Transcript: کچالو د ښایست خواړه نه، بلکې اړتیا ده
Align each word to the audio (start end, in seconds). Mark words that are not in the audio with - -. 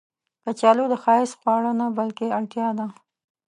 کچالو 0.45 0.85
د 0.89 0.93
ښایست 1.03 1.35
خواړه 1.39 1.71
نه، 1.79 1.85
بلکې 1.99 2.25
اړتیا 2.39 2.67
ده 2.79 2.87